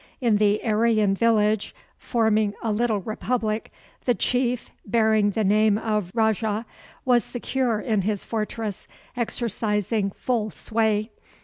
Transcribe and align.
In 0.19 0.37
the 0.37 0.63
Aryan 0.65 1.13
village, 1.13 1.75
forming 1.99 2.55
a 2.63 2.71
little 2.71 3.01
republic, 3.01 3.71
the 4.05 4.15
chief, 4.15 4.71
bearing 4.83 5.29
the 5.29 5.43
name 5.43 5.77
of 5.77 6.09
rajah, 6.15 6.65
was 7.05 7.23
secure 7.23 7.79
in 7.79 8.01
his 8.01 8.23
fortress, 8.25 8.87
exercising 9.15 10.09
full 10.09 10.49
sway. 10.49 11.11